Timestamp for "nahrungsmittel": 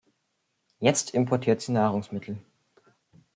1.73-2.39